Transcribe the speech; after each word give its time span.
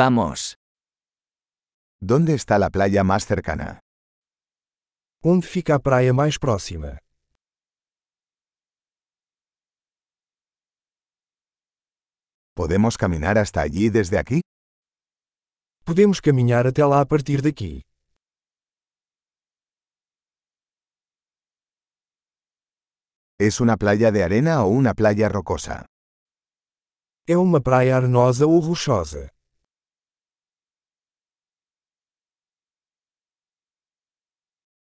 Vamos. 0.00 0.54
¿Dónde 2.00 2.34
está 2.34 2.56
la 2.60 2.70
playa 2.70 3.02
más 3.02 3.26
cercana? 3.26 3.80
Onde 5.24 5.44
fica 5.44 5.74
a 5.74 5.80
praia 5.80 6.12
mais 6.14 6.38
próxima? 6.38 7.00
¿Podemos 12.54 12.96
caminar 12.96 13.38
hasta 13.38 13.60
allí 13.60 13.90
desde 13.90 14.20
aquí? 14.22 14.40
Podemos 15.84 16.20
caminhar 16.20 16.68
até 16.68 16.82
lá 16.84 17.00
a 17.00 17.08
partir 17.12 17.42
daqui. 17.42 17.82
¿Es 23.40 23.60
una 23.60 23.76
playa 23.76 24.12
de 24.12 24.22
arena 24.22 24.62
o 24.62 24.68
una 24.68 24.94
playa 24.94 25.28
rocosa? 25.28 25.86
É 27.26 27.36
uma 27.36 27.60
praia 27.60 27.96
arenosa 27.96 28.46
ou 28.46 28.60
rochosa? 28.60 29.37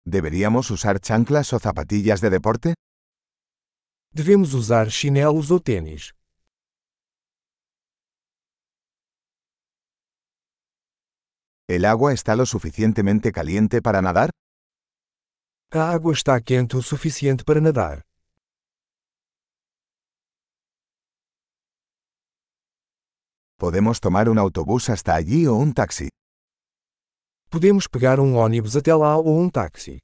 ¿Deberíamos 0.05 0.70
usar 0.73 0.98
chanclas 0.98 1.52
o 1.52 1.61
zapatillas 1.61 2.20
de 2.20 2.30
deporte? 2.30 2.74
Devemos 4.11 4.52
usar 4.52 4.91
chinelos 4.91 5.51
ou 5.51 5.61
tênis? 5.61 6.11
¿El 11.69 11.84
agua 11.84 12.12
está 12.12 12.34
lo 12.34 12.47
suficientemente 12.47 13.30
caliente 13.30 13.80
para 13.80 14.02
nadar? 14.02 14.30
A 15.70 15.92
água 15.95 16.12
está 16.12 16.41
quente 16.41 16.77
o 16.77 16.83
suficiente 16.83 17.45
para 17.45 17.61
nadar. 17.61 18.03
¿Podemos 23.56 24.00
tomar 24.00 24.28
un 24.28 24.39
autobús 24.39 24.91
hasta 24.91 25.14
allí 25.14 25.47
o 25.47 25.55
un 25.55 25.73
taxi? 25.73 26.09
Podemos 27.52 27.87
pegar 27.87 28.19
um 28.19 28.37
ônibus 28.37 28.74
até 28.77 28.95
lá 28.95 29.14
ou 29.19 29.39
um 29.39 29.50
táxi. 29.50 29.98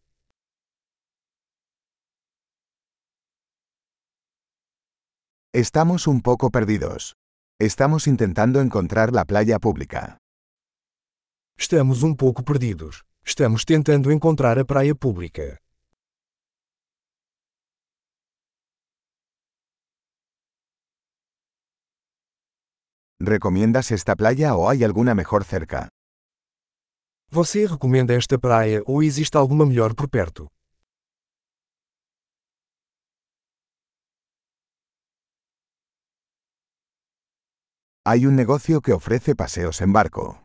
Estamos 5.54 6.06
un 6.06 6.20
poco 6.20 6.50
perdidos. 6.50 7.14
Estamos 7.58 8.06
intentando 8.06 8.60
encontrar 8.60 9.14
la 9.14 9.24
playa 9.24 9.58
pública. 9.58 10.18
Estamos 11.58 12.02
um 12.02 12.14
pouco 12.14 12.44
perdidos. 12.44 13.04
Estamos 13.24 13.64
tentando 13.64 14.12
encontrar 14.12 14.58
a 14.58 14.66
praia 14.66 14.94
pública. 14.94 15.56
¿Recomiendas 23.18 23.90
esta 23.90 24.14
playa 24.16 24.54
o 24.54 24.68
hay 24.68 24.84
alguna 24.84 25.14
mejor 25.14 25.44
cerca? 25.44 25.88
Você 27.30 27.66
recomenda 27.66 28.14
esta 28.14 28.38
praia 28.38 28.82
ou 28.86 29.02
existe 29.02 29.36
alguma 29.36 29.66
melhor 29.66 29.94
por 29.94 30.08
perto? 30.08 30.48
Hay 38.06 38.24
un 38.24 38.34
negocio 38.34 38.80
que 38.80 38.94
ofrece 38.94 39.34
paseos 39.34 39.82
en 39.82 39.92
barco. 39.92 40.42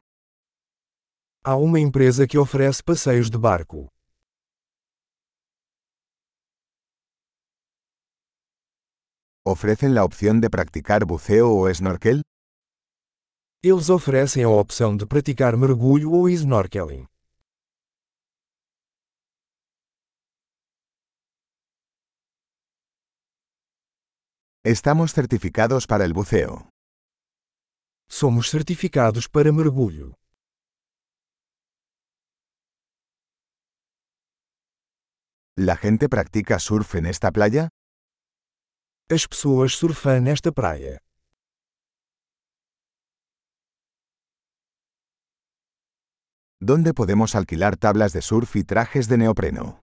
Há 1.45 1.55
uma 1.55 1.79
empresa 1.79 2.27
que 2.27 2.37
oferece 2.37 2.83
passeios 2.83 3.31
de 3.31 3.37
barco. 3.37 3.87
¿Ofrecen 9.45 9.95
la 9.95 10.03
opción 10.03 10.41
de 10.41 10.49
practicar 10.49 11.05
buceo 11.05 11.49
o 11.49 11.73
snorkel? 11.73 12.23
Eles 13.65 13.89
oferecem 13.89 14.43
a 14.43 14.49
opção 14.49 14.97
de 14.97 15.05
praticar 15.05 15.55
mergulho 15.55 16.11
ou 16.11 16.27
snorkeling. 16.27 17.07
Estamos 24.65 25.13
certificados 25.13 25.85
para 25.85 26.03
el 26.03 26.11
buceo. 26.11 26.67
Somos 28.09 28.49
certificados 28.49 29.29
para 29.29 29.53
mergulho. 29.53 30.13
¿La 35.55 35.77
gente 35.77 36.09
practica 36.09 36.59
surf 36.59 36.95
en 36.95 37.05
esta 37.05 37.31
playa? 37.31 37.69
As 39.09 39.25
pessoas 39.25 39.71
surfam 39.71 40.19
nesta 40.19 40.51
praia. 40.51 40.99
¿Dónde 46.65 46.93
podemos 46.93 47.35
alquilar 47.35 47.75
tablas 47.75 48.13
de 48.13 48.21
surf 48.21 48.55
y 48.55 48.63
trajes 48.63 49.09
de 49.09 49.17
neopreno? 49.17 49.81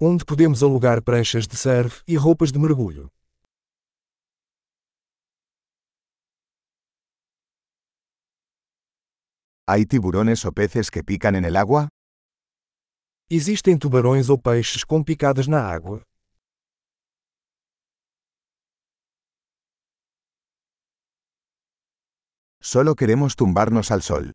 Onde 0.00 0.24
podemos 0.24 0.64
alugar 0.64 1.04
pranchas 1.04 1.46
de 1.46 1.56
surf 1.56 2.02
e 2.08 2.18
roupas 2.18 2.50
de 2.50 2.58
mergulho. 2.58 3.06
¿Hay 9.68 9.86
tiburones 9.86 10.44
o 10.44 10.50
peces 10.50 10.90
que 10.90 11.04
pican 11.04 11.36
en 11.36 11.44
el 11.44 11.54
agua? 11.54 11.86
Existem 13.30 13.78
tubarões 13.78 14.28
ou 14.30 14.38
peixes 14.42 14.82
com 14.82 15.04
picadas 15.04 15.46
na 15.46 15.60
água? 15.62 16.02
Solo 22.60 22.96
queremos 22.96 23.36
tumbarnos 23.36 23.92
al 23.92 24.02
sol. 24.02 24.32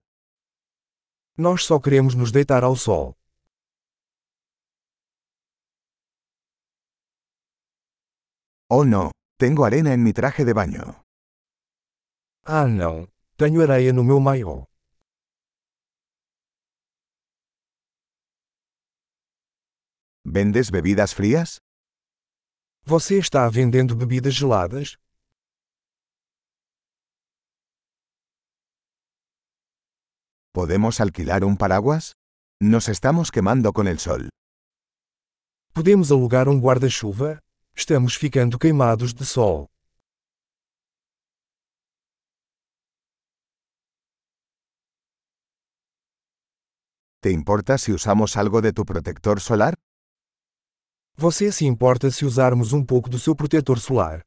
Nós 1.36 1.64
só 1.66 1.80
queremos 1.80 2.14
nos 2.14 2.32
deitar 2.32 2.64
ao 2.64 2.76
sol. 2.76 3.16
Oh 8.70 8.86
no, 8.86 9.12
tengo 9.38 9.66
arena 9.66 9.94
en 9.94 10.04
mi 10.04 10.14
traje 10.14 10.46
de 10.46 10.54
baño. 10.54 11.04
Ah 12.46 12.68
não, 12.68 13.08
tenho 13.36 13.62
areia 13.62 13.92
no 13.92 14.04
meu 14.04 14.20
maiô. 14.20 14.66
¿Vendes 20.24 20.70
bebidas 20.70 21.14
frías? 21.14 21.60
Você 22.86 23.18
está 23.18 23.50
vendendo 23.50 23.96
bebidas 23.96 24.36
geladas? 24.36 24.98
¿Podemos 30.56 31.02
alquilar 31.02 31.44
un 31.44 31.58
paraguas? 31.58 32.14
Nos 32.62 32.88
estamos 32.88 33.32
quemando 33.32 33.74
con 33.74 33.88
el 33.88 33.98
sol. 33.98 34.30
Podemos 35.74 36.12
alugar 36.12 36.48
um 36.48 36.62
guarda-chuva? 36.62 37.40
Estamos 37.76 38.16
ficando 38.16 38.60
queimados 38.60 39.16
de 39.16 39.26
sol. 39.26 39.66
¿Te 47.20 47.32
importa 47.32 47.80
si 47.80 47.92
usamos 47.92 48.38
algo 48.38 48.62
de 48.62 48.74
tu 48.74 48.86
protector 48.86 49.42
solar? 49.42 49.74
Você 51.18 51.52
se 51.52 51.66
importa 51.66 52.12
se 52.12 52.26
usarmos 52.26 52.74
um 52.74 52.86
pouco 52.86 53.10
do 53.10 53.18
seu 53.18 53.36
protetor 53.36 53.80
solar? 53.80 54.22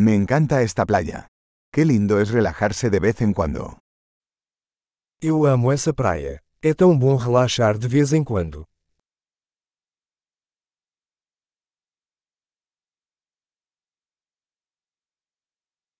Me 0.00 0.14
encanta 0.14 0.62
esta 0.62 0.86
playa. 0.86 1.26
Qué 1.70 1.84
lindo 1.84 2.22
es 2.22 2.30
relajarse 2.30 2.88
de 2.88 3.00
vez 3.00 3.20
en 3.20 3.34
cuando. 3.34 3.76
Eu 5.20 5.44
amo 5.44 5.72
essa 5.72 5.92
praia. 5.92 6.40
É 6.62 6.72
tão 6.72 6.98
bom 6.98 7.16
relaxar 7.16 7.76
de 7.76 7.86
vez 7.86 8.14
em 8.14 8.24
quando. 8.24 8.64